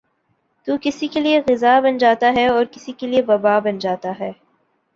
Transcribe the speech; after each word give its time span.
تو 0.67 0.75
کسی 0.81 1.07
کیلئے 1.07 1.39
غذا 1.49 1.79
بن 1.79 1.97
جاتا 1.97 2.31
ہے 2.35 2.47
اور 2.47 2.65
کسی 2.71 2.91
کیلئے 2.91 3.21
وباء 3.27 3.59
بن 3.59 3.79
جاتا 3.79 4.11
ہے۔ 4.19 4.31